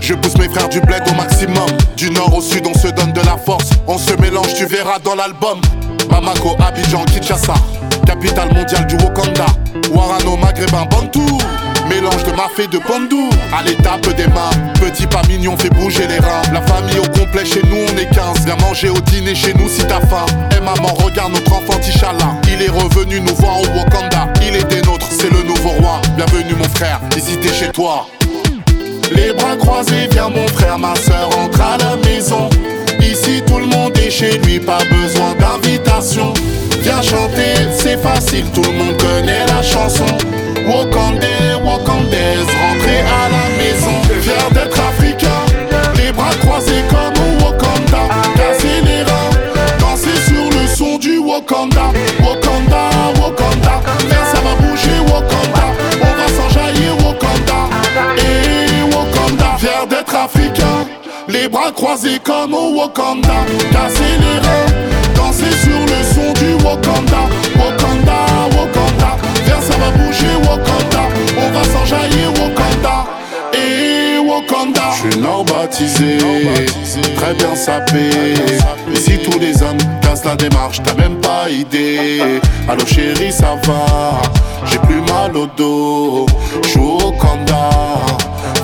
[0.00, 1.68] Je pousse mes frères du bled au maximum.
[1.96, 3.70] Du nord au sud, on se donne de la force.
[3.86, 5.60] On se mélange, tu verras dans l'album.
[6.08, 7.54] Bamako, Abidjan, Kinshasa.
[8.06, 9.46] Capitale mondiale du Wakanda.
[9.92, 11.38] Warano, Maghrébin, Bantou.
[11.88, 13.30] Mélange de mafé de Pandou.
[13.56, 14.50] À l'étape des mains.
[14.80, 16.42] Petit pas mignon, fait bouger les reins.
[16.52, 18.46] La famille au complet, chez nous on est 15.
[18.46, 20.26] Viens manger au dîner chez nous si t'as faim.
[20.56, 22.36] Et maman, regarde notre enfant Tishala.
[22.48, 24.28] Il est revenu nous voir au Wakanda.
[24.42, 24.80] Il est des
[25.10, 26.00] c'est le nouveau roi.
[26.16, 28.06] Bienvenue mon frère, ici t'es chez toi.
[29.10, 32.48] Les bras croisés, viens mon frère, ma soeur, entre à la maison.
[33.00, 36.32] Ici tout le monde est chez lui, pas besoin d'invitation.
[36.82, 40.06] Viens chanter, c'est facile, tout le monde connaît la chanson.
[61.70, 63.44] Les bras croisés comme au Wakanda.
[63.70, 67.28] Casser les reins, danser sur le son du Wakanda.
[67.56, 68.18] Wakanda,
[68.56, 71.02] Wakanda, viens ça va bouger Wakanda.
[71.38, 73.06] On va s'enjailler Wakanda.
[73.52, 74.82] Et Wakanda.
[74.94, 76.18] Je suis nord baptisé,
[77.16, 78.10] très bien sapé.
[78.92, 82.40] Ici tous les hommes cassent la démarche, t'as même pas idée.
[82.68, 84.22] Allô chérie, ça va,
[84.64, 86.26] j'ai plus mal au dos.
[86.64, 87.70] Je suis Wakanda.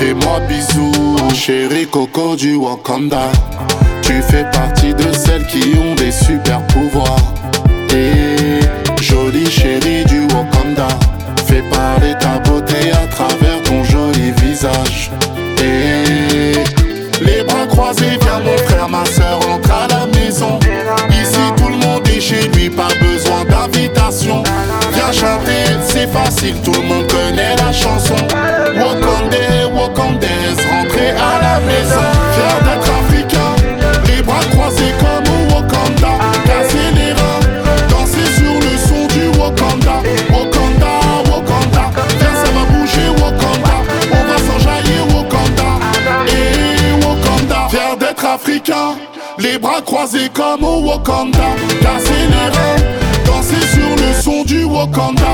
[0.00, 0.92] Fais-moi bisous,
[1.40, 3.32] chérie Coco du Wakanda.
[4.02, 7.32] Tu fais partie de celles qui ont des super pouvoirs.
[7.94, 8.60] Et
[9.02, 10.88] jolie chérie du Wakanda.
[11.46, 15.10] Fais parler ta beauté à travers ton joli visage.
[15.62, 16.62] Et
[17.24, 20.58] les bras croisés, viens mon frère, ma soeur, entre à la maison.
[21.10, 24.42] Ici tout le monde est chez lui, pas besoin d'invitation.
[24.92, 28.19] Viens chanter, c'est facile, tout le monde connaît la chanson.
[31.58, 33.52] Fier d'être africain,
[34.06, 36.12] les bras croisés comme au Wakanda.
[36.46, 37.40] Casser les reins,
[37.88, 39.96] danser sur le son du Wakanda.
[40.30, 40.92] Wakanda,
[41.30, 43.74] Wakanda, viens ça va bouger Wakanda.
[44.12, 45.70] On va s'enjailler Wakanda.
[46.28, 48.94] Et Wakanda, fier d'être africain,
[49.38, 51.56] les bras croisés comme au Wakanda.
[51.82, 52.80] Casser les reins,
[53.26, 54.64] danser sur le son du.
[54.64, 55.32] Wakanda,